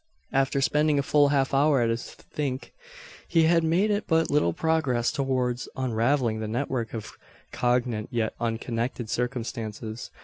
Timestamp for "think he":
2.11-3.43